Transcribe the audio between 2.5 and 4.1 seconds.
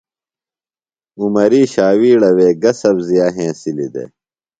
گہ سبزیہ ہینسِلی دےۡ؟